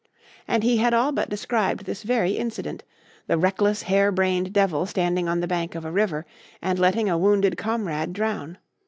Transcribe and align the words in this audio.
And 0.47 0.63
he 0.63 0.77
had 0.77 0.95
all 0.95 1.11
but 1.11 1.29
described 1.29 1.85
this 1.85 2.01
very 2.01 2.31
incident: 2.31 2.83
the 3.27 3.37
reckless, 3.37 3.83
hare 3.83 4.11
brained 4.11 4.51
devil 4.51 4.87
standing 4.87 5.29
on 5.29 5.41
the 5.41 5.47
bank 5.47 5.75
of 5.75 5.85
a 5.85 5.91
river 5.91 6.25
and 6.59 6.79
letting 6.79 7.07
a 7.07 7.19
wounded 7.19 7.55
comrade 7.55 8.11
drown. 8.11 8.57